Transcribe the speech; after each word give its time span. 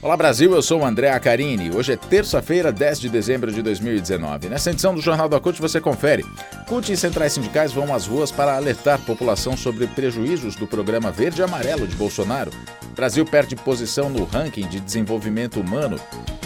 Olá 0.00 0.16
Brasil, 0.16 0.54
eu 0.54 0.62
sou 0.62 0.82
o 0.82 0.84
André 0.84 1.10
Acarini. 1.10 1.74
Hoje 1.74 1.94
é 1.94 1.96
terça-feira, 1.96 2.70
10 2.70 3.00
de 3.00 3.08
dezembro 3.08 3.50
de 3.50 3.60
2019. 3.60 4.48
Nessa 4.48 4.70
edição 4.70 4.94
do 4.94 5.00
Jornal 5.00 5.28
da 5.28 5.40
CUT 5.40 5.60
você 5.60 5.80
confere. 5.80 6.24
CUT 6.68 6.92
e 6.92 6.96
centrais 6.96 7.32
sindicais 7.32 7.72
vão 7.72 7.92
às 7.92 8.06
ruas 8.06 8.30
para 8.30 8.54
alertar 8.54 9.00
população 9.00 9.56
sobre 9.56 9.88
prejuízos 9.88 10.54
do 10.54 10.68
programa 10.68 11.10
Verde 11.10 11.40
e 11.40 11.44
Amarelo 11.44 11.84
de 11.84 11.96
Bolsonaro. 11.96 12.52
Brasil 12.94 13.26
perde 13.26 13.56
posição 13.56 14.08
no 14.08 14.24
ranking 14.24 14.68
de 14.68 14.78
desenvolvimento 14.78 15.58
humano. 15.58 15.98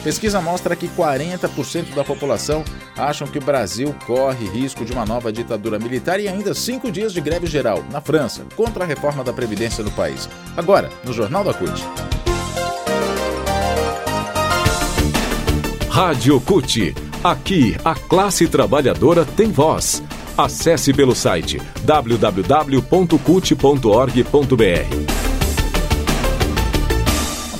Pesquisa 0.02 0.40
mostra 0.40 0.74
que 0.74 0.88
40% 0.88 1.94
da 1.94 2.02
população 2.02 2.64
acham 2.96 3.28
que 3.28 3.36
o 3.36 3.44
Brasil 3.44 3.94
corre 4.06 4.48
risco 4.48 4.82
de 4.82 4.92
uma 4.92 5.04
nova 5.04 5.30
ditadura 5.30 5.78
militar 5.78 6.18
e 6.18 6.26
ainda 6.26 6.54
cinco 6.54 6.90
dias 6.90 7.12
de 7.12 7.20
greve 7.20 7.46
geral 7.46 7.84
na 7.90 8.00
França 8.00 8.46
contra 8.56 8.84
a 8.84 8.86
reforma 8.86 9.22
da 9.22 9.32
Previdência 9.32 9.84
no 9.84 9.90
país. 9.90 10.26
Agora, 10.56 10.88
no 11.04 11.12
Jornal 11.12 11.44
da 11.44 11.52
CUT. 11.52 11.82
Rádio 15.92 16.40
CUT. 16.40 16.94
Aqui, 17.22 17.76
a 17.84 17.94
classe 17.94 18.48
trabalhadora 18.48 19.26
tem 19.26 19.52
voz. 19.52 20.02
Acesse 20.38 20.90
pelo 20.94 21.14
site 21.14 21.60
www.cut.org.br. 21.84 23.12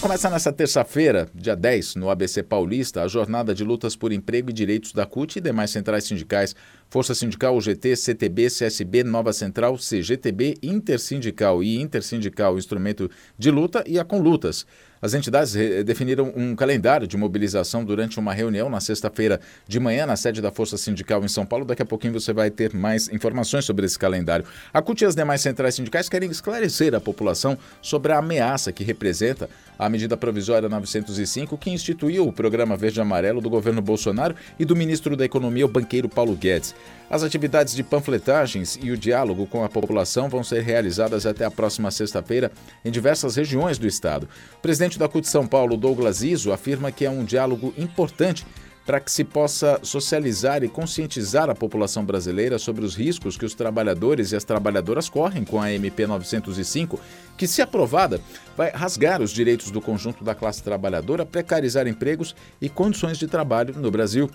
Começa 0.01 0.31
nessa 0.31 0.51
terça-feira, 0.51 1.29
dia 1.34 1.55
10, 1.55 1.97
no 1.97 2.09
ABC 2.09 2.42
Paulista, 2.42 3.03
a 3.03 3.09
jornada 3.09 3.55
de 3.55 3.65
lutas 3.65 3.95
por 3.95 4.11
emprego 4.11 4.48
e 4.48 4.53
direitos 4.53 4.92
da 4.92 5.05
CUT 5.05 5.37
e 5.37 5.41
demais 5.41 5.70
centrais 5.70 6.05
sindicais, 6.05 6.57
Força 6.93 7.15
Sindical, 7.15 7.57
UGT, 7.57 7.97
CTB, 7.97 8.51
CSB, 8.51 9.03
Nova 9.03 9.33
Central, 9.33 9.79
CGTB, 9.79 10.59
Intersindical 10.62 11.62
e 11.62 11.81
Intersindical 11.81 12.59
Instrumento 12.59 13.11
de 13.39 13.51
Luta 13.51 13.83
e 13.87 13.98
a 13.98 14.05
Conlutas. 14.05 14.67
As 15.01 15.15
entidades 15.15 15.55
definiram 15.85 16.33
um 16.37 16.55
calendário 16.55 17.09
de 17.09 17.17
mobilização 17.17 17.85
durante 17.85 18.20
uma 18.20 18.33
reunião 18.33 18.70
na 18.70 18.79
sexta-feira 18.79 19.41
de 19.67 19.81
manhã 19.81 20.07
na 20.07 20.15
sede 20.15 20.41
da 20.41 20.53
Força 20.53 20.77
Sindical 20.77 21.25
em 21.25 21.29
São 21.29 21.45
Paulo. 21.45 21.65
Daqui 21.65 21.83
a 21.83 21.85
pouquinho 21.85 22.13
você 22.13 22.33
vai 22.33 22.53
ter 22.53 22.73
mais 22.73 23.09
informações 23.09 23.65
sobre 23.65 23.85
esse 23.85 23.98
calendário. 23.98 24.45
A 24.73 24.81
CUT 24.81 25.03
e 25.03 25.07
as 25.07 25.17
demais 25.17 25.41
centrais 25.41 25.75
sindicais 25.75 26.09
querem 26.09 26.31
esclarecer 26.31 26.95
a 26.95 27.01
população 27.01 27.59
sobre 27.81 28.13
a 28.13 28.19
ameaça 28.19 28.70
que 28.70 28.85
representa 28.85 29.51
a 29.77 29.89
medida 29.89 30.17
provisória 30.17 30.69
905 30.69 31.59
que 31.59 31.70
instituiu 31.70 32.29
o 32.29 32.33
programa 32.33 32.77
Verde 32.77 33.01
Amarelo 33.01 33.41
do 33.41 33.51
governo 33.51 33.83
Bolsonaro 33.83 34.37
e 34.57 34.65
do 34.65 34.77
ministro 34.77 35.17
da 35.17 35.25
Economia, 35.25 35.67
o 35.67 35.69
banqueiro 35.69 36.09
Paulo 36.09 36.37
Guedes. 36.37 36.77
As 37.11 37.23
atividades 37.23 37.75
de 37.75 37.83
panfletagens 37.83 38.79
e 38.81 38.91
o 38.91 38.97
diálogo 38.97 39.47
com 39.47 39.63
a 39.63 39.69
população 39.69 40.29
vão 40.29 40.43
ser 40.43 40.63
realizadas 40.63 41.27
até 41.27 41.45
a 41.45 41.51
próxima 41.51 41.91
sexta-feira 41.91 42.51
em 42.85 42.91
diversas 42.91 43.37
regiões 43.37 43.77
do 43.77 43.87
estado. 43.87 44.27
O 44.57 44.63
presidente 44.63 44.99
da 44.99 45.09
CUT 45.09 45.29
São 45.29 45.47
Paulo, 45.47 45.77
Douglas 45.77 46.23
Iso, 46.23 46.53
afirma 46.53 46.91
que 46.91 47.05
é 47.05 47.11
um 47.11 47.25
diálogo 47.25 47.75
importante 47.77 48.47
para 48.85 48.99
que 48.99 49.13
se 49.13 49.25
possa 49.25 49.79
socializar 49.83 50.65
e 50.65 50.69
conscientizar 50.69 51.49
a 51.49 51.55
população 51.55 52.05
brasileira 52.05 52.59
sobre 52.59 52.85
os 52.85 52.97
riscos 52.97 53.37
que 53.37 53.45
os 53.45 53.55
trabalhadores 53.55 54.33
e 54.33 54.37
as 54.37 54.45
trabalhadoras 54.45 55.09
correm 55.09 55.45
com 55.45 55.61
a 55.61 55.73
MP 55.73 56.07
905, 56.07 56.99
que, 57.37 57.47
se 57.47 57.63
aprovada, 57.63 58.21
vai 58.57 58.71
rasgar 58.71 59.23
os 59.23 59.31
direitos 59.31 59.71
do 59.71 59.81
conjunto 59.81 60.25
da 60.25 60.35
classe 60.35 60.63
trabalhadora, 60.63 61.25
precarizar 61.25 61.87
empregos 61.87 62.35
e 62.61 62.69
condições 62.69 63.19
de 63.19 63.27
trabalho 63.27 63.75
no 63.79 63.91
Brasil. 63.91 64.29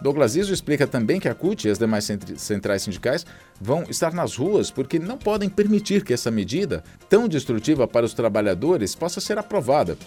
Douglas 0.00 0.34
Iso 0.34 0.52
explica 0.52 0.86
também 0.86 1.20
que 1.20 1.28
a 1.28 1.34
CUT 1.34 1.66
e 1.66 1.70
as 1.70 1.78
demais 1.78 2.08
centrais 2.36 2.82
sindicais 2.82 3.26
vão 3.60 3.84
estar 3.88 4.12
nas 4.14 4.36
ruas 4.36 4.70
porque 4.70 4.98
não 4.98 5.18
podem 5.18 5.48
permitir 5.48 6.02
que 6.02 6.14
essa 6.14 6.30
medida, 6.30 6.82
tão 7.08 7.28
destrutiva 7.28 7.86
para 7.86 8.06
os 8.06 8.14
trabalhadores, 8.14 8.94
possa 8.94 9.20
ser 9.20 9.36
aprovada. 9.38 9.98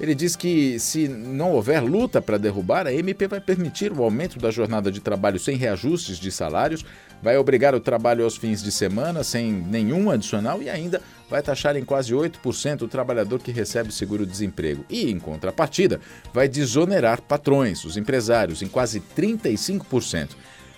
Ele 0.00 0.14
diz 0.14 0.34
que, 0.34 0.78
se 0.80 1.06
não 1.06 1.52
houver 1.52 1.80
luta 1.80 2.20
para 2.20 2.36
derrubar, 2.36 2.86
a 2.86 2.92
MP 2.92 3.28
vai 3.28 3.40
permitir 3.40 3.92
o 3.92 4.02
aumento 4.02 4.38
da 4.40 4.50
jornada 4.50 4.90
de 4.90 5.00
trabalho 5.00 5.38
sem 5.38 5.56
reajustes 5.56 6.18
de 6.18 6.32
salários, 6.32 6.84
vai 7.22 7.38
obrigar 7.38 7.74
o 7.74 7.80
trabalho 7.80 8.24
aos 8.24 8.36
fins 8.36 8.62
de 8.62 8.72
semana 8.72 9.22
sem 9.22 9.52
nenhum 9.52 10.10
adicional 10.10 10.60
e 10.60 10.68
ainda 10.68 11.00
vai 11.30 11.40
taxar 11.42 11.76
em 11.76 11.84
quase 11.84 12.12
8% 12.12 12.82
o 12.82 12.88
trabalhador 12.88 13.38
que 13.38 13.52
recebe 13.52 13.92
seguro-desemprego. 13.92 14.84
E, 14.90 15.10
em 15.10 15.18
contrapartida, 15.18 16.00
vai 16.32 16.48
desonerar 16.48 17.22
patrões, 17.22 17.84
os 17.84 17.96
empresários, 17.96 18.62
em 18.62 18.68
quase 18.68 19.00
35%. 19.16 20.30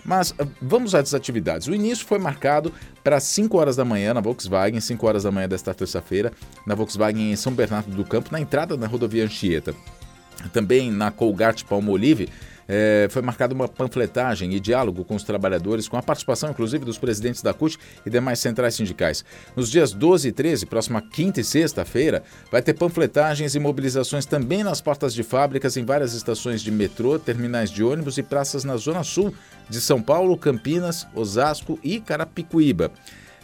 Mas 0.07 0.33
ah, 0.39 0.47
vamos 0.63 0.95
às 0.95 1.13
atividades. 1.13 1.67
O 1.67 1.75
início 1.75 2.07
foi 2.07 2.19
marcado 2.19 2.73
para 3.03 3.19
5 3.19 3.59
horas 3.59 3.77
da 3.77 3.85
manhã 3.85 4.15
na 4.15 4.21
Volkswagen, 4.21 4.81
5 4.81 5.07
horas 5.07 5.25
da 5.25 5.33
manhã 5.33 5.49
desta 5.49 5.75
terça-feira, 5.75 6.33
na 6.65 6.75
Volkswagen 6.75 7.33
em 7.33 7.37
São 7.37 7.53
Bernardo 7.53 7.91
do 7.91 8.05
Campo, 8.05 8.31
na 8.31 8.41
entrada 8.41 8.77
da 8.77 8.87
rodovia 8.87 9.25
Anchieta. 9.25 9.75
Também 10.53 10.91
na 10.93 11.11
Colgate 11.11 11.65
Palmolive, 11.65 12.29
é, 12.69 13.09
foi 13.11 13.23
marcada 13.23 13.55
uma 13.55 13.69
panfletagem 13.69 14.53
e 14.55 14.61
diálogo 14.61 15.05
com 15.05 15.15
os 15.15 15.23
trabalhadores, 15.23 15.89
com 15.89 15.97
a 15.97 16.03
participação, 16.03 16.51
inclusive, 16.51 16.85
dos 16.85 16.99
presidentes 16.99 17.43
da 17.43 17.55
CUT 17.55 17.79
e 18.05 18.11
demais 18.11 18.39
centrais 18.39 18.75
sindicais. 18.75 19.25
Nos 19.55 19.71
dias 19.71 19.93
12 19.93 20.29
e 20.29 20.33
13, 20.33 20.67
próxima 20.67 21.01
quinta 21.01 21.41
e 21.41 21.45
sexta-feira, 21.45 22.23
vai 22.51 22.63
ter 22.63 22.75
panfletagens 22.75 23.55
e 23.55 23.61
mobilizações 23.61 24.27
também 24.27 24.65
nas 24.65 24.81
portas 24.81 25.15
de 25.15 25.23
fábricas, 25.23 25.77
em 25.77 25.85
várias 25.85 26.15
estações 26.15 26.63
de 26.63 26.71
metrô, 26.71 27.19
terminais 27.19 27.71
de 27.71 27.83
ônibus 27.83 28.19
e 28.19 28.23
praças 28.23 28.65
na 28.65 28.77
Zona 28.77 29.05
Sul 29.05 29.35
de 29.69 29.81
São 29.81 30.01
Paulo, 30.01 30.37
Campinas, 30.37 31.07
Osasco 31.15 31.79
e 31.83 32.01
Carapicuíba. 32.01 32.91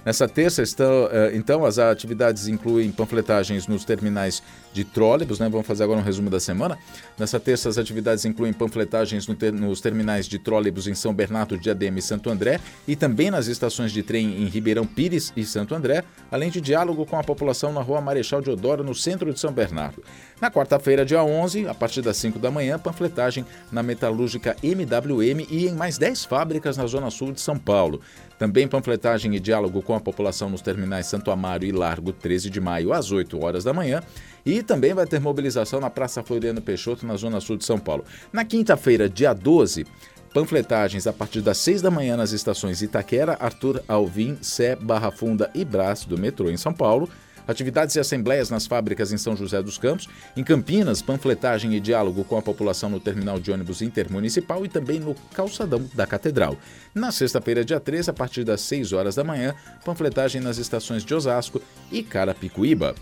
Nessa 0.04 0.26
terça, 0.26 0.62
estão, 0.62 1.08
eh, 1.12 1.30
então, 1.34 1.64
as 1.64 1.78
atividades 1.78 2.48
incluem 2.48 2.90
panfletagens 2.90 3.68
nos 3.68 3.84
terminais 3.84 4.42
de 4.72 4.84
trólebus, 4.84 5.38
né? 5.38 5.48
Vamos 5.48 5.66
fazer 5.66 5.84
agora 5.84 6.00
um 6.00 6.02
resumo 6.02 6.28
da 6.28 6.40
semana. 6.40 6.76
Nessa 7.18 7.38
terça, 7.38 7.68
as 7.68 7.78
atividades 7.78 8.24
incluem 8.24 8.52
panfletagens 8.52 9.26
no 9.28 9.34
ter, 9.34 9.52
nos 9.52 9.80
terminais 9.80 10.26
de 10.26 10.38
trólebus 10.38 10.88
em 10.88 10.94
São 10.94 11.14
Bernardo, 11.14 11.56
Diadema 11.56 11.98
e 11.98 12.02
Santo 12.02 12.30
André 12.30 12.58
e 12.88 12.96
também 12.96 13.30
nas 13.30 13.46
estações 13.46 13.92
de 13.92 14.02
trem 14.02 14.42
em 14.42 14.46
Ribeirão 14.46 14.86
Pires 14.86 15.32
e 15.36 15.44
Santo 15.44 15.74
André, 15.74 16.02
além 16.30 16.50
de 16.50 16.60
diálogo 16.60 17.06
com 17.06 17.18
a 17.18 17.22
população 17.22 17.72
na 17.72 17.82
rua 17.82 18.00
Marechal 18.00 18.40
Deodoro, 18.40 18.82
no 18.82 18.94
centro 18.94 19.32
de 19.32 19.38
São 19.38 19.52
Bernardo. 19.52 20.02
Na 20.40 20.50
quarta-feira, 20.50 21.04
dia 21.04 21.22
11, 21.22 21.68
a 21.68 21.74
partir 21.74 22.02
das 22.02 22.16
5 22.16 22.38
da 22.38 22.50
manhã, 22.50 22.78
panfletagem 22.78 23.46
na 23.70 23.82
metalúrgica 23.82 24.56
MWM 24.62 25.46
e 25.48 25.68
em 25.68 25.74
mais 25.74 25.98
10 25.98 26.24
fábricas 26.24 26.76
na 26.76 26.86
zona 26.86 27.10
sul 27.10 27.32
de 27.32 27.40
São 27.40 27.56
Paulo. 27.56 28.00
Também 28.38 28.66
panfletagem 28.66 29.32
e 29.36 29.38
diálogo 29.38 29.80
com 29.82 29.91
a 29.94 30.00
população 30.00 30.48
nos 30.48 30.60
terminais 30.60 31.06
Santo 31.06 31.30
Amaro 31.30 31.64
e 31.64 31.72
Largo 31.72 32.12
13 32.12 32.50
de 32.50 32.60
maio 32.60 32.92
às 32.92 33.10
8 33.10 33.42
horas 33.42 33.64
da 33.64 33.72
manhã. 33.72 34.02
E 34.44 34.62
também 34.62 34.92
vai 34.94 35.06
ter 35.06 35.20
mobilização 35.20 35.80
na 35.80 35.90
Praça 35.90 36.22
Floriano 36.22 36.60
Peixoto, 36.60 37.06
na 37.06 37.16
Zona 37.16 37.40
Sul 37.40 37.56
de 37.56 37.64
São 37.64 37.78
Paulo. 37.78 38.04
Na 38.32 38.44
quinta-feira, 38.44 39.08
dia 39.08 39.32
12, 39.32 39.86
panfletagens 40.32 41.06
a 41.06 41.12
partir 41.12 41.40
das 41.40 41.58
6 41.58 41.82
da 41.82 41.90
manhã 41.90 42.16
nas 42.16 42.32
estações 42.32 42.82
Itaquera, 42.82 43.36
Arthur 43.38 43.82
Alvim, 43.86 44.36
Sé, 44.40 44.74
Barra 44.76 45.10
Funda 45.10 45.50
e 45.54 45.64
Brás 45.64 46.04
do 46.04 46.18
metrô 46.18 46.50
em 46.50 46.56
São 46.56 46.72
Paulo. 46.72 47.08
Atividades 47.46 47.96
e 47.96 48.00
assembleias 48.00 48.50
nas 48.50 48.66
fábricas 48.66 49.12
em 49.12 49.18
São 49.18 49.36
José 49.36 49.62
dos 49.62 49.78
Campos, 49.78 50.08
em 50.36 50.44
Campinas, 50.44 51.02
panfletagem 51.02 51.74
e 51.74 51.80
diálogo 51.80 52.24
com 52.24 52.36
a 52.36 52.42
população 52.42 52.90
no 52.90 53.00
terminal 53.00 53.38
de 53.38 53.50
ônibus 53.50 53.82
intermunicipal 53.82 54.64
e 54.64 54.68
também 54.68 55.00
no 55.00 55.14
calçadão 55.34 55.84
da 55.94 56.06
Catedral. 56.06 56.56
Na 56.94 57.10
sexta-feira, 57.10 57.64
dia 57.64 57.80
13, 57.80 58.10
a 58.10 58.12
partir 58.12 58.44
das 58.44 58.60
6 58.62 58.92
horas 58.92 59.14
da 59.14 59.24
manhã, 59.24 59.54
panfletagem 59.84 60.40
nas 60.40 60.58
estações 60.58 61.04
de 61.04 61.14
Osasco 61.14 61.60
e 61.90 62.02
Carapicuíba. 62.02 62.94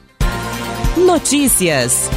Notícias. 0.97 2.11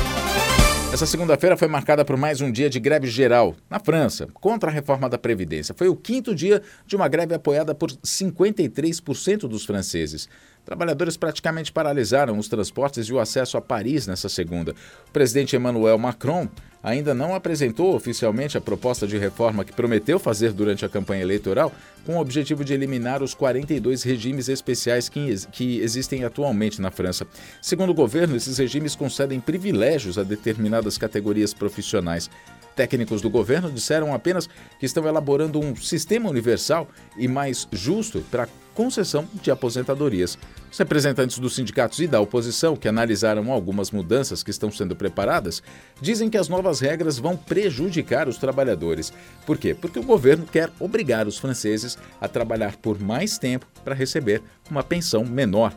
Essa 0.93 1.07
segunda-feira 1.07 1.57
foi 1.57 1.67
marcada 1.67 2.05
por 2.05 2.15
mais 2.15 2.39
um 2.39 2.51
dia 2.51 2.69
de 2.69 2.79
greve 2.79 3.07
geral 3.07 3.55
na 3.67 3.79
França 3.79 4.27
contra 4.31 4.69
a 4.69 4.71
reforma 4.71 5.09
da 5.09 5.17
Previdência. 5.17 5.73
Foi 5.75 5.87
o 5.87 5.95
quinto 5.95 6.35
dia 6.35 6.61
de 6.85 6.95
uma 6.95 7.07
greve 7.07 7.33
apoiada 7.33 7.73
por 7.73 7.89
53% 7.89 9.47
dos 9.47 9.65
franceses. 9.65 10.29
Trabalhadores 10.65 11.17
praticamente 11.17 11.71
paralisaram 11.71 12.37
os 12.37 12.47
transportes 12.47 13.07
e 13.07 13.13
o 13.13 13.19
acesso 13.19 13.57
a 13.57 13.61
Paris 13.61 14.07
nessa 14.07 14.29
segunda. 14.29 14.73
O 15.07 15.11
presidente 15.11 15.55
Emmanuel 15.55 15.97
Macron 15.97 16.47
ainda 16.81 17.13
não 17.13 17.33
apresentou 17.33 17.95
oficialmente 17.95 18.57
a 18.57 18.61
proposta 18.61 19.07
de 19.07 19.17
reforma 19.17 19.63
que 19.63 19.73
prometeu 19.73 20.19
fazer 20.19 20.51
durante 20.51 20.85
a 20.85 20.89
campanha 20.89 21.21
eleitoral, 21.21 21.71
com 22.05 22.17
o 22.17 22.19
objetivo 22.19 22.63
de 22.63 22.73
eliminar 22.73 23.23
os 23.23 23.33
42 23.33 24.03
regimes 24.03 24.49
especiais 24.49 25.07
que, 25.07 25.35
que 25.51 25.79
existem 25.79 26.25
atualmente 26.25 26.81
na 26.81 26.91
França. 26.91 27.25
Segundo 27.61 27.91
o 27.91 27.95
governo, 27.95 28.35
esses 28.35 28.57
regimes 28.57 28.95
concedem 28.95 29.39
privilégios 29.39 30.17
a 30.17 30.23
determinadas 30.23 30.97
categorias 30.97 31.53
profissionais. 31.53 32.29
Técnicos 32.75 33.21
do 33.21 33.29
governo 33.29 33.71
disseram 33.71 34.13
apenas 34.13 34.47
que 34.79 34.85
estão 34.85 35.07
elaborando 35.07 35.59
um 35.59 35.75
sistema 35.75 36.29
universal 36.29 36.87
e 37.17 37.27
mais 37.27 37.67
justo 37.71 38.21
para 38.31 38.47
concessão 38.73 39.27
de 39.41 39.51
aposentadorias. 39.51 40.37
Os 40.71 40.77
representantes 40.79 41.37
dos 41.37 41.53
sindicatos 41.53 41.99
e 41.99 42.07
da 42.07 42.19
oposição, 42.19 42.75
que 42.75 42.87
analisaram 42.87 43.51
algumas 43.51 43.91
mudanças 43.91 44.41
que 44.41 44.49
estão 44.49 44.71
sendo 44.71 44.95
preparadas, 44.95 45.61
dizem 46.01 46.29
que 46.29 46.37
as 46.37 46.49
novas 46.49 46.79
regras 46.79 47.19
vão 47.19 47.37
prejudicar 47.37 48.27
os 48.27 48.37
trabalhadores. 48.37 49.13
Por 49.45 49.57
quê? 49.57 49.75
Porque 49.75 49.99
o 49.99 50.03
governo 50.03 50.45
quer 50.45 50.71
obrigar 50.79 51.27
os 51.27 51.37
franceses 51.37 51.97
a 52.19 52.27
trabalhar 52.27 52.75
por 52.77 52.99
mais 52.99 53.37
tempo 53.37 53.67
para 53.83 53.93
receber 53.93 54.41
uma 54.69 54.83
pensão 54.83 55.23
menor. 55.23 55.71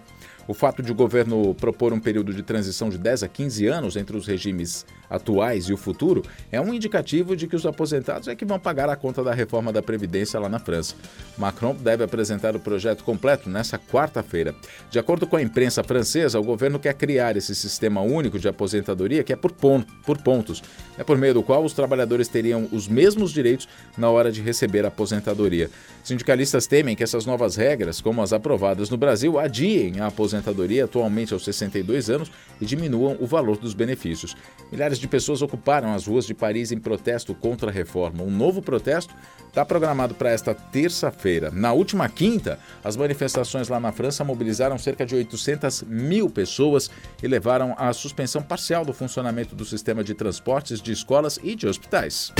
O 0.48 0.54
fato 0.54 0.80
de 0.80 0.92
o 0.92 0.94
governo 0.94 1.54
propor 1.54 1.92
um 1.92 1.98
período 1.98 2.32
de 2.32 2.40
transição 2.40 2.88
de 2.88 2.98
10 2.98 3.24
a 3.24 3.28
15 3.28 3.66
anos 3.66 3.96
entre 3.96 4.16
os 4.16 4.26
regimes 4.28 4.86
atuais 5.10 5.64
e 5.64 5.72
o 5.72 5.76
futuro 5.76 6.22
é 6.52 6.60
um 6.60 6.72
indicativo 6.72 7.36
de 7.36 7.48
que 7.48 7.56
os 7.56 7.66
aposentados 7.66 8.28
é 8.28 8.34
que 8.34 8.44
vão 8.44 8.58
pagar 8.58 8.88
a 8.88 8.96
conta 8.96 9.24
da 9.24 9.34
reforma 9.34 9.72
da 9.72 9.82
Previdência 9.82 10.38
lá 10.38 10.48
na 10.48 10.60
França. 10.60 10.94
Macron 11.36 11.74
deve 11.74 12.04
apresentar 12.04 12.54
o 12.54 12.60
projeto 12.60 13.02
completo 13.02 13.48
nessa 13.50 13.76
quarta-feira. 13.76 14.54
De 14.88 14.98
acordo 15.00 15.26
com 15.26 15.36
a 15.36 15.42
imprensa 15.42 15.82
francesa, 15.82 16.38
o 16.38 16.44
governo 16.44 16.78
quer 16.78 16.94
criar 16.94 17.36
esse 17.36 17.54
sistema 17.54 18.00
único 18.00 18.38
de 18.38 18.48
aposentadoria 18.48 19.24
que 19.24 19.32
é 19.32 19.36
por, 19.36 19.52
por 19.52 20.18
pontos, 20.18 20.62
é 20.96 21.02
por 21.02 21.18
meio 21.18 21.34
do 21.34 21.42
qual 21.42 21.64
os 21.64 21.72
trabalhadores 21.72 22.28
teriam 22.28 22.68
os 22.70 22.86
mesmos 22.86 23.32
direitos 23.32 23.68
na 23.98 24.10
hora 24.10 24.30
de 24.30 24.40
receber 24.42 24.84
a 24.84 24.88
aposentadoria. 24.88 25.70
Sindicalistas 26.04 26.68
temem 26.68 26.94
que 26.94 27.02
essas 27.02 27.26
novas 27.26 27.56
regras, 27.56 28.00
como 28.00 28.22
as 28.22 28.32
aprovadas 28.32 28.90
no 28.90 28.96
Brasil, 28.96 29.38
adiem 29.40 29.98
a 29.98 30.06
aposentadoria 30.06 30.35
aposentadoria 30.36 30.84
atualmente 30.84 31.32
aos 31.32 31.44
62 31.44 32.10
anos 32.10 32.30
e 32.60 32.66
diminuam 32.66 33.16
o 33.20 33.26
valor 33.26 33.56
dos 33.56 33.74
benefícios. 33.74 34.36
Milhares 34.70 34.98
de 34.98 35.08
pessoas 35.08 35.42
ocuparam 35.42 35.92
as 35.94 36.06
ruas 36.06 36.26
de 36.26 36.34
Paris 36.34 36.72
em 36.72 36.78
protesto 36.78 37.34
contra 37.34 37.70
a 37.70 37.72
reforma. 37.72 38.22
Um 38.22 38.30
novo 38.30 38.62
protesto 38.62 39.14
está 39.48 39.64
programado 39.64 40.14
para 40.14 40.30
esta 40.30 40.54
terça-feira. 40.54 41.50
Na 41.50 41.72
última 41.72 42.08
quinta, 42.08 42.58
as 42.84 42.96
manifestações 42.96 43.68
lá 43.68 43.80
na 43.80 43.92
França 43.92 44.24
mobilizaram 44.24 44.78
cerca 44.78 45.06
de 45.06 45.14
800 45.14 45.82
mil 45.82 46.28
pessoas 46.28 46.90
e 47.22 47.28
levaram 47.28 47.74
à 47.78 47.92
suspensão 47.92 48.42
parcial 48.42 48.84
do 48.84 48.92
funcionamento 48.92 49.54
do 49.54 49.64
sistema 49.64 50.02
de 50.04 50.14
transportes, 50.14 50.80
de 50.80 50.92
escolas 50.92 51.38
e 51.42 51.54
de 51.54 51.66
hospitais. 51.66 52.32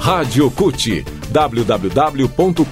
Rádio 0.00 0.50
CUT. 0.50 1.04
www.cut.org.br 1.32 2.64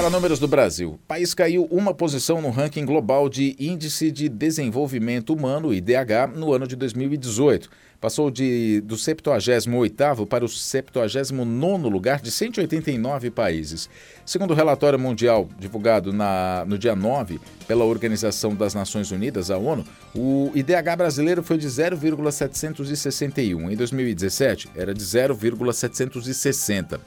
para 0.00 0.08
números 0.08 0.38
do 0.38 0.48
Brasil. 0.48 0.92
O 0.92 0.98
país 1.06 1.34
caiu 1.34 1.68
uma 1.70 1.92
posição 1.92 2.40
no 2.40 2.48
ranking 2.48 2.86
global 2.86 3.28
de 3.28 3.54
Índice 3.58 4.10
de 4.10 4.30
Desenvolvimento 4.30 5.34
Humano, 5.34 5.74
IDH, 5.74 6.32
no 6.34 6.54
ano 6.54 6.66
de 6.66 6.74
2018. 6.74 7.68
Passou 8.00 8.30
de, 8.30 8.80
do 8.80 8.96
78º 8.96 10.26
para 10.26 10.42
o 10.42 10.48
79º 10.48 11.90
lugar 11.90 12.22
de 12.22 12.30
189 12.30 13.30
países. 13.30 13.90
Segundo 14.24 14.52
o 14.52 14.54
relatório 14.54 14.98
mundial 14.98 15.46
divulgado 15.58 16.14
na, 16.14 16.64
no 16.66 16.78
dia 16.78 16.96
9 16.96 17.38
pela 17.68 17.84
Organização 17.84 18.54
das 18.54 18.72
Nações 18.72 19.10
Unidas, 19.10 19.50
a 19.50 19.58
ONU, 19.58 19.84
o 20.14 20.50
IDH 20.54 20.96
brasileiro 20.96 21.42
foi 21.42 21.58
de 21.58 21.68
0,761. 21.68 23.70
Em 23.70 23.76
2017, 23.76 24.70
era 24.74 24.94
de 24.94 25.04
0,760. 25.04 26.98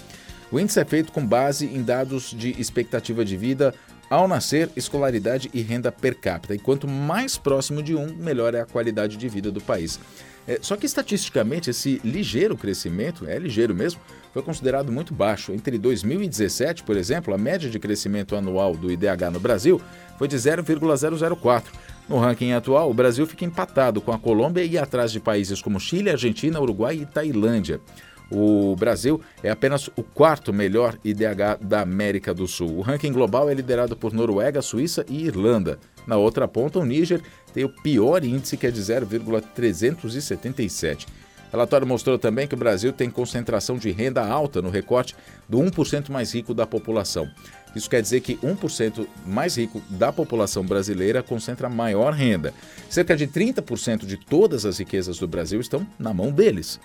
O 0.54 0.60
índice 0.60 0.80
é 0.80 0.86
feito 0.86 1.12
com 1.12 1.26
base 1.26 1.66
em 1.66 1.82
dados 1.82 2.26
de 2.30 2.52
expectativa 2.62 3.26
de 3.26 3.36
vida 3.36 3.74
ao 4.08 4.28
nascer, 4.28 4.70
escolaridade 4.76 5.50
e 5.52 5.64
renda 5.64 5.92
per 5.92 6.14
capita. 6.14 6.54
E 6.54 6.60
quanto 6.60 6.88
mais 6.88 7.36
próximo 7.36 7.82
de 7.82 7.96
um, 7.96 8.14
melhor 8.14 8.54
é 8.54 8.62
a 8.62 8.66
qualidade 8.66 9.18
de 9.18 9.28
vida 9.28 9.52
do 9.52 9.60
país. 9.60 10.00
É, 10.48 10.60
só 10.62 10.76
que 10.76 10.86
estatisticamente 10.86 11.72
esse 11.72 12.00
ligeiro 12.04 12.56
crescimento, 12.56 13.26
é 13.28 13.40
ligeiro 13.40 13.74
mesmo, 13.74 14.00
foi 14.32 14.44
considerado 14.44 14.92
muito 14.92 15.12
baixo. 15.12 15.54
Entre 15.54 15.76
2017, 15.80 16.84
por 16.84 16.98
exemplo, 16.98 17.34
a 17.34 17.38
média 17.38 17.68
de 17.68 17.80
crescimento 17.80 18.36
anual 18.36 18.76
do 18.76 18.92
IDH 18.92 19.32
no 19.32 19.40
Brasil 19.40 19.82
foi 20.20 20.28
de 20.28 20.38
0,004. 20.38 21.74
No 22.08 22.20
ranking 22.20 22.52
atual, 22.52 22.92
o 22.92 22.94
Brasil 22.94 23.26
fica 23.26 23.44
empatado 23.44 24.00
com 24.02 24.12
a 24.12 24.20
Colômbia 24.20 24.64
e 24.64 24.78
atrás 24.78 25.12
de 25.12 25.20
países 25.20 25.64
como 25.64 25.80
Chile, 25.80 26.12
Argentina, 26.12 26.62
Uruguai 26.62 27.00
e 27.02 27.08
Tailândia. 27.08 27.82
O 28.32 28.76
Brasil 28.76 29.22
é 29.44 29.50
apenas 29.50 29.90
o 29.96 30.04
quarto 30.04 30.52
melhor 30.52 30.98
IDH 31.04 31.60
da 31.62 31.82
América 31.82 32.34
do 32.34 32.48
Sul. 32.48 32.78
O 32.78 32.82
ranking 32.82 33.12
global 33.12 33.50
é 33.50 33.54
liderado 33.54 33.96
por 33.96 34.14
Noruega, 34.14 34.62
Suíça 34.62 35.06
e 35.08 35.26
Irlanda. 35.26 35.78
Na 36.08 36.18
outra 36.18 36.48
ponta, 36.48 36.80
o 36.80 36.86
Níger 36.86 37.22
tem 37.54 37.64
o 37.64 37.70
pior 37.70 38.24
índice, 38.24 38.58
que 38.58 38.68
é 38.68 38.72
de 38.72 38.82
0,377. 38.82 41.06
O 41.06 41.10
relatório 41.56 41.86
mostrou 41.86 42.18
também 42.18 42.48
que 42.48 42.56
o 42.56 42.58
Brasil 42.58 42.92
tem 42.92 43.12
concentração 43.12 43.78
de 43.78 43.92
renda 43.92 44.26
alta 44.26 44.60
no 44.60 44.72
recorte 44.72 45.16
do 45.48 45.60
1% 45.60 46.10
mais 46.10 46.34
rico 46.34 46.52
da 46.52 46.66
população. 46.66 47.30
Isso 47.76 47.90
quer 47.90 48.02
dizer 48.02 48.22
que 48.22 48.38
1% 48.38 49.06
mais 49.26 49.58
rico 49.58 49.82
da 49.90 50.12
população 50.12 50.66
brasileira 50.66 51.22
concentra 51.22 51.70
maior 51.70 52.14
renda. 52.14 52.54
Cerca 52.90 53.16
de 53.16 53.28
30% 53.28 54.04
de 54.06 54.18
todas 54.18 54.66
as 54.66 54.80
riquezas 54.80 55.20
do 55.20 55.28
Brasil 55.28 55.62
estão 55.62 55.86
na 56.00 56.12
mão 56.12 56.32
deles. 56.32 56.80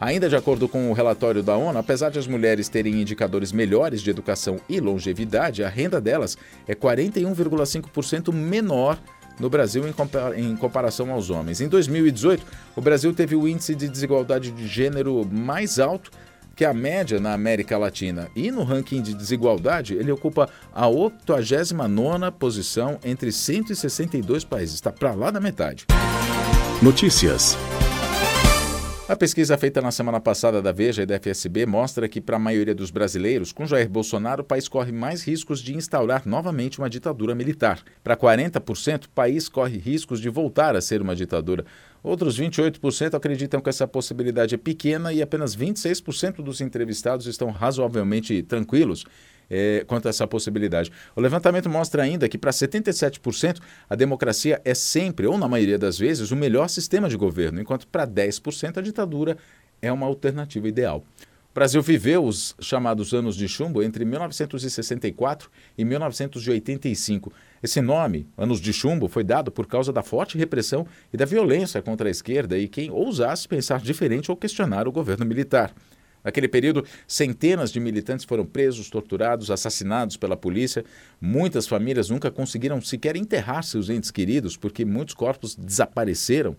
Ainda 0.00 0.28
de 0.28 0.36
acordo 0.36 0.68
com 0.68 0.90
o 0.90 0.94
relatório 0.94 1.42
da 1.42 1.56
ONU, 1.56 1.78
apesar 1.78 2.10
de 2.10 2.18
as 2.18 2.26
mulheres 2.26 2.68
terem 2.68 3.00
indicadores 3.00 3.50
melhores 3.50 4.00
de 4.00 4.10
educação 4.10 4.60
e 4.68 4.78
longevidade, 4.78 5.64
a 5.64 5.68
renda 5.68 6.00
delas 6.00 6.38
é 6.68 6.74
41,5% 6.74 8.32
menor 8.32 8.98
no 9.40 9.50
Brasil 9.50 9.84
em, 10.36 10.56
comparação 10.56 11.10
aos 11.12 11.30
homens. 11.30 11.60
Em 11.60 11.68
2018, 11.68 12.44
o 12.76 12.80
Brasil 12.80 13.12
teve 13.12 13.36
o 13.36 13.46
índice 13.46 13.74
de 13.74 13.88
desigualdade 13.88 14.50
de 14.50 14.66
gênero 14.66 15.26
mais 15.30 15.78
alto 15.78 16.10
que 16.54 16.64
a 16.64 16.74
média 16.74 17.20
na 17.20 17.34
América 17.34 17.78
Latina. 17.78 18.28
E 18.34 18.50
no 18.50 18.64
ranking 18.64 19.00
de 19.00 19.14
desigualdade, 19.14 19.94
ele 19.94 20.10
ocupa 20.10 20.48
a 20.74 20.86
89ª 20.86 22.32
posição 22.32 22.98
entre 23.04 23.30
162 23.30 24.44
países. 24.44 24.74
Está 24.74 24.90
para 24.90 25.12
lá 25.14 25.30
da 25.30 25.40
metade. 25.40 25.86
Notícias. 26.82 27.56
A 29.08 29.16
pesquisa 29.16 29.56
feita 29.56 29.80
na 29.80 29.90
semana 29.90 30.20
passada 30.20 30.60
da 30.60 30.70
Veja 30.70 31.02
e 31.02 31.06
da 31.06 31.18
FSB 31.18 31.64
mostra 31.64 32.06
que, 32.06 32.20
para 32.20 32.36
a 32.36 32.38
maioria 32.38 32.74
dos 32.74 32.90
brasileiros, 32.90 33.52
com 33.52 33.64
Jair 33.64 33.88
Bolsonaro, 33.88 34.42
o 34.42 34.44
país 34.44 34.68
corre 34.68 34.92
mais 34.92 35.22
riscos 35.22 35.60
de 35.60 35.74
instaurar 35.74 36.28
novamente 36.28 36.78
uma 36.78 36.90
ditadura 36.90 37.34
militar. 37.34 37.82
Para 38.04 38.14
40%, 38.14 39.06
o 39.06 39.08
país 39.08 39.48
corre 39.48 39.78
riscos 39.78 40.20
de 40.20 40.28
voltar 40.28 40.76
a 40.76 40.82
ser 40.82 41.00
uma 41.00 41.16
ditadura. 41.16 41.64
Outros 42.02 42.38
28% 42.38 43.14
acreditam 43.14 43.62
que 43.62 43.70
essa 43.70 43.88
possibilidade 43.88 44.54
é 44.54 44.58
pequena 44.58 45.10
e 45.10 45.22
apenas 45.22 45.56
26% 45.56 46.42
dos 46.42 46.60
entrevistados 46.60 47.26
estão 47.26 47.50
razoavelmente 47.50 48.42
tranquilos 48.42 49.06
é, 49.50 49.84
quanto 49.86 50.06
a 50.06 50.10
essa 50.10 50.26
possibilidade. 50.26 50.90
O 51.14 51.20
levantamento 51.20 51.68
mostra 51.68 52.02
ainda 52.02 52.28
que 52.28 52.38
para 52.38 52.50
77% 52.50 53.60
a 53.88 53.94
democracia 53.94 54.60
é 54.64 54.74
sempre, 54.74 55.26
ou 55.26 55.38
na 55.38 55.48
maioria 55.48 55.78
das 55.78 55.98
vezes, 55.98 56.30
o 56.30 56.36
melhor 56.36 56.68
sistema 56.68 57.08
de 57.08 57.16
governo, 57.16 57.60
enquanto 57.60 57.86
para 57.86 58.06
10% 58.06 58.78
a 58.78 58.80
ditadura 58.80 59.36
é 59.80 59.92
uma 59.92 60.06
alternativa 60.06 60.68
ideal. 60.68 61.04
O 61.50 61.54
Brasil 61.58 61.82
viveu 61.82 62.24
os 62.24 62.54
chamados 62.60 63.12
anos 63.12 63.34
de 63.34 63.48
chumbo 63.48 63.82
entre 63.82 64.04
1964 64.04 65.50
e 65.76 65.84
1985. 65.84 67.32
Esse 67.60 67.80
nome, 67.80 68.28
anos 68.36 68.60
de 68.60 68.72
chumbo, 68.72 69.08
foi 69.08 69.24
dado 69.24 69.50
por 69.50 69.66
causa 69.66 69.92
da 69.92 70.02
forte 70.02 70.38
repressão 70.38 70.86
e 71.12 71.16
da 71.16 71.24
violência 71.24 71.82
contra 71.82 72.06
a 72.06 72.10
esquerda 72.10 72.56
e 72.56 72.68
quem 72.68 72.90
ousasse 72.90 73.48
pensar 73.48 73.80
diferente 73.80 74.30
ou 74.30 74.36
questionar 74.36 74.86
o 74.86 74.92
governo 74.92 75.26
militar. 75.26 75.74
Naquele 76.28 76.46
período, 76.46 76.84
centenas 77.06 77.72
de 77.72 77.80
militantes 77.80 78.26
foram 78.26 78.44
presos, 78.44 78.90
torturados, 78.90 79.50
assassinados 79.50 80.14
pela 80.18 80.36
polícia. 80.36 80.84
Muitas 81.18 81.66
famílias 81.66 82.10
nunca 82.10 82.30
conseguiram 82.30 82.82
sequer 82.82 83.16
enterrar 83.16 83.64
seus 83.64 83.88
entes 83.88 84.10
queridos 84.10 84.54
porque 84.54 84.84
muitos 84.84 85.14
corpos 85.14 85.56
desapareceram. 85.56 86.54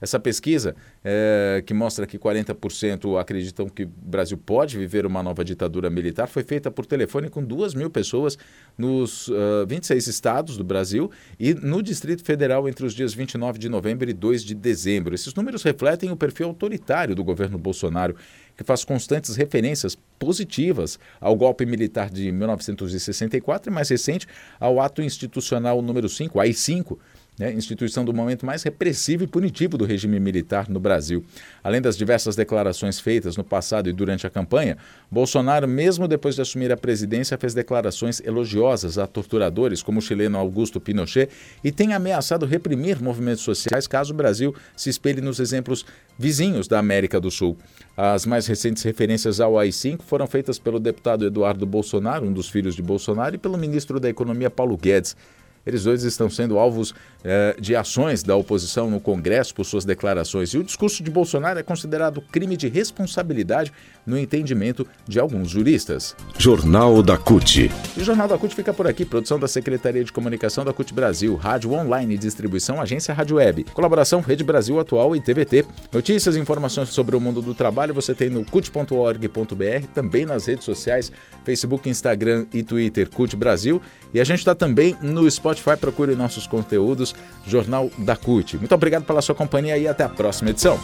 Essa 0.00 0.18
pesquisa, 0.18 0.74
é, 1.02 1.62
que 1.64 1.72
mostra 1.72 2.06
que 2.06 2.18
40% 2.18 3.18
acreditam 3.18 3.68
que 3.68 3.84
o 3.84 3.92
Brasil 4.02 4.36
pode 4.36 4.76
viver 4.76 5.06
uma 5.06 5.22
nova 5.22 5.42
ditadura 5.42 5.88
militar, 5.88 6.26
foi 6.26 6.42
feita 6.42 6.70
por 6.70 6.84
telefone 6.84 7.30
com 7.30 7.42
2 7.42 7.72
mil 7.74 7.88
pessoas 7.88 8.36
nos 8.76 9.28
uh, 9.28 9.66
26 9.66 10.06
estados 10.06 10.56
do 10.58 10.64
Brasil 10.64 11.10
e 11.40 11.54
no 11.54 11.82
Distrito 11.82 12.22
Federal 12.22 12.68
entre 12.68 12.84
os 12.84 12.92
dias 12.92 13.14
29 13.14 13.58
de 13.58 13.68
novembro 13.70 14.10
e 14.10 14.12
2 14.12 14.44
de 14.44 14.54
dezembro. 14.54 15.14
Esses 15.14 15.32
números 15.32 15.62
refletem 15.62 16.10
o 16.10 16.16
perfil 16.16 16.48
autoritário 16.48 17.14
do 17.14 17.24
governo 17.24 17.56
Bolsonaro 17.56 18.14
que 18.56 18.64
faz 18.64 18.84
constantes 18.84 19.36
referências 19.36 19.96
positivas 20.18 20.98
ao 21.20 21.34
golpe 21.36 21.66
militar 21.66 22.10
de 22.10 22.30
1964 22.30 23.70
e 23.70 23.74
mais 23.74 23.88
recente 23.88 24.26
ao 24.58 24.80
ato 24.80 25.02
institucional 25.02 25.82
número 25.82 26.08
5, 26.08 26.40
AI-5, 26.40 26.98
né, 27.38 27.52
instituição 27.52 28.04
do 28.04 28.12
momento 28.12 28.46
mais 28.46 28.62
repressivo 28.62 29.24
e 29.24 29.26
punitivo 29.26 29.76
do 29.76 29.84
regime 29.84 30.20
militar 30.20 30.68
no 30.68 30.78
Brasil. 30.78 31.24
Além 31.62 31.80
das 31.80 31.96
diversas 31.96 32.36
declarações 32.36 33.00
feitas 33.00 33.36
no 33.36 33.44
passado 33.44 33.88
e 33.88 33.92
durante 33.92 34.26
a 34.26 34.30
campanha, 34.30 34.76
Bolsonaro, 35.10 35.66
mesmo 35.66 36.06
depois 36.06 36.34
de 36.34 36.42
assumir 36.42 36.70
a 36.72 36.76
presidência, 36.76 37.36
fez 37.38 37.54
declarações 37.54 38.20
elogiosas 38.20 38.98
a 38.98 39.06
torturadores 39.06 39.82
como 39.82 39.98
o 39.98 40.02
chileno 40.02 40.38
Augusto 40.38 40.80
Pinochet 40.80 41.28
e 41.62 41.72
tem 41.72 41.92
ameaçado 41.92 42.46
reprimir 42.46 43.02
movimentos 43.02 43.42
sociais 43.42 43.86
caso 43.86 44.12
o 44.12 44.16
Brasil 44.16 44.54
se 44.76 44.90
espelhe 44.90 45.20
nos 45.20 45.40
exemplos 45.40 45.84
vizinhos 46.18 46.68
da 46.68 46.78
América 46.78 47.20
do 47.20 47.30
Sul. 47.30 47.56
As 47.96 48.26
mais 48.26 48.46
recentes 48.46 48.82
referências 48.82 49.40
ao 49.40 49.58
AI-5 49.58 50.02
foram 50.02 50.26
feitas 50.26 50.58
pelo 50.58 50.78
deputado 50.78 51.26
Eduardo 51.26 51.66
Bolsonaro, 51.66 52.26
um 52.26 52.32
dos 52.32 52.48
filhos 52.48 52.74
de 52.74 52.82
Bolsonaro, 52.82 53.34
e 53.34 53.38
pelo 53.38 53.58
ministro 53.58 53.98
da 53.98 54.08
Economia 54.08 54.50
Paulo 54.50 54.76
Guedes. 54.76 55.16
Eles 55.66 55.84
dois 55.84 56.02
estão 56.04 56.28
sendo 56.28 56.58
alvos 56.58 56.94
eh, 57.22 57.56
de 57.58 57.74
ações 57.74 58.22
da 58.22 58.36
oposição 58.36 58.90
no 58.90 59.00
Congresso 59.00 59.54
por 59.54 59.64
suas 59.64 59.84
declarações. 59.84 60.50
E 60.50 60.58
o 60.58 60.64
discurso 60.64 61.02
de 61.02 61.10
Bolsonaro 61.10 61.58
é 61.58 61.62
considerado 61.62 62.20
crime 62.20 62.56
de 62.56 62.68
responsabilidade 62.68 63.72
no 64.06 64.18
entendimento 64.18 64.86
de 65.08 65.18
alguns 65.18 65.50
juristas. 65.50 66.14
Jornal 66.38 67.02
da 67.02 67.16
CUT. 67.16 67.70
E 67.96 68.00
o 68.00 68.04
Jornal 68.04 68.28
da 68.28 68.36
CUT 68.36 68.54
fica 68.54 68.74
por 68.74 68.86
aqui. 68.86 69.04
Produção 69.04 69.38
da 69.38 69.48
Secretaria 69.48 70.04
de 70.04 70.12
Comunicação 70.12 70.64
da 70.64 70.72
CUT 70.72 70.92
Brasil, 70.92 71.34
Rádio 71.36 71.72
Online 71.72 72.14
e 72.14 72.18
Distribuição, 72.18 72.80
Agência 72.80 73.14
Rádio 73.14 73.36
Web. 73.36 73.64
Colaboração 73.72 74.20
Rede 74.20 74.44
Brasil 74.44 74.78
Atual 74.78 75.16
e 75.16 75.20
TVT. 75.20 75.64
Notícias 75.92 76.36
e 76.36 76.40
informações 76.40 76.90
sobre 76.90 77.16
o 77.16 77.20
mundo 77.20 77.40
do 77.40 77.54
trabalho 77.54 77.94
você 77.94 78.14
tem 78.14 78.28
no 78.28 78.44
cut.org.br, 78.44 79.86
também 79.94 80.26
nas 80.26 80.46
redes 80.46 80.64
sociais, 80.64 81.10
Facebook, 81.44 81.88
Instagram 81.88 82.46
e 82.52 82.62
Twitter, 82.62 83.08
CUT 83.08 83.34
Brasil. 83.36 83.80
E 84.12 84.20
a 84.20 84.24
gente 84.24 84.38
está 84.38 84.54
também 84.54 84.96
no 85.00 85.26
Spotify, 85.54 85.80
procure 85.80 86.14
nossos 86.14 86.46
conteúdos, 86.46 87.14
Jornal 87.46 87.90
da 87.98 88.16
CUT. 88.16 88.58
Muito 88.58 88.74
obrigado 88.74 89.04
pela 89.04 89.22
sua 89.22 89.34
companhia 89.34 89.76
e 89.78 89.88
até 89.88 90.04
a 90.04 90.08
próxima 90.08 90.50
edição. 90.50 90.78